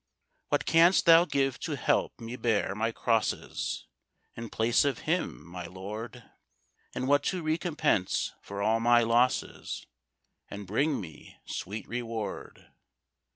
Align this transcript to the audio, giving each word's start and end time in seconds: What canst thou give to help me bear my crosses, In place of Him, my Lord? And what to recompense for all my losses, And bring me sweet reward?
What 0.49 0.65
canst 0.65 1.05
thou 1.05 1.25
give 1.25 1.59
to 1.59 1.75
help 1.75 2.19
me 2.19 2.35
bear 2.35 2.73
my 2.73 2.91
crosses, 2.91 3.85
In 4.35 4.49
place 4.49 4.83
of 4.83 5.01
Him, 5.07 5.45
my 5.45 5.67
Lord? 5.67 6.23
And 6.95 7.07
what 7.07 7.21
to 7.25 7.43
recompense 7.43 8.33
for 8.41 8.63
all 8.63 8.79
my 8.79 9.03
losses, 9.03 9.85
And 10.49 10.65
bring 10.65 10.99
me 10.99 11.37
sweet 11.45 11.87
reward? 11.87 12.71